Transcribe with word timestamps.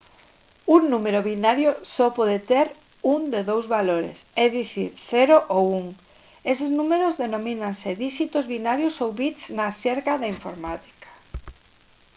un 0.75 0.81
número 0.93 1.19
binario 1.31 1.71
só 1.95 2.07
pode 2.17 2.37
ter 2.51 2.65
un 3.15 3.21
de 3.33 3.41
dous 3.49 3.65
valores 3.75 4.17
é 4.43 4.45
dicir 4.57 4.89
0 5.11 5.35
ou 5.55 5.63
1 5.81 5.87
eses 6.53 6.69
números 6.79 7.17
denomínanse 7.23 7.99
díxitos 8.03 8.49
binarios 8.53 8.95
ou 9.03 9.09
bits 9.19 9.43
na 9.57 9.67
xerga 9.81 10.13
da 10.21 10.31
informática 10.35 11.09